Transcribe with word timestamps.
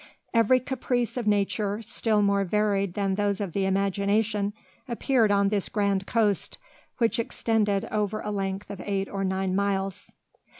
Every 0.33 0.59
caprice 0.59 1.15
of 1.15 1.27
nature, 1.27 1.83
still 1.83 2.23
more 2.23 2.43
varied 2.43 2.95
than 2.95 3.13
those 3.13 3.39
of 3.39 3.53
the 3.53 3.67
imagination, 3.67 4.51
appeared 4.87 5.29
on 5.29 5.49
this 5.49 5.69
grand 5.69 6.07
coast, 6.07 6.57
which 6.97 7.19
extended 7.19 7.85
over 7.91 8.19
a 8.21 8.31
length 8.31 8.71
of 8.71 8.81
eight 8.83 9.07
or 9.07 9.23
nine 9.23 9.55
miles. 9.55 10.11